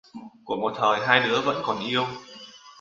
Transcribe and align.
Của 0.45 0.55
một 0.55 0.73
thời 0.77 0.99
hai 1.07 1.19
đứa 1.27 1.41
vẫn 1.41 1.57
còn 1.65 1.79
yêu... 1.79 2.05